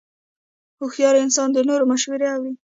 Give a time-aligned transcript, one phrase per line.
[0.79, 2.53] هوښیار انسان د نورو مشورې اوري.